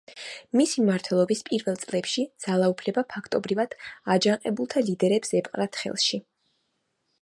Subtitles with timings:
[0.59, 3.79] მისი მმართველობის პირველ წლებში ძალაუფლება ფაქტობრივად
[4.17, 6.13] აჯანყებულთა ლიდერებს ეპყრათ ხელთ.